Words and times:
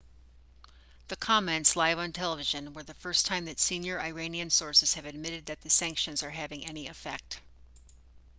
the 1.09 1.15
comments 1.15 1.75
live 1.75 1.99
on 1.99 2.11
television 2.11 2.73
were 2.73 2.81
the 2.81 2.95
first 2.95 3.27
time 3.27 3.45
that 3.45 3.59
senior 3.59 3.99
iranian 3.99 4.49
sources 4.49 4.95
have 4.95 5.05
admitted 5.05 5.45
that 5.45 5.61
the 5.61 5.69
sanctions 5.69 6.23
are 6.23 6.31
having 6.31 6.65
any 6.65 6.87
effect 6.87 7.39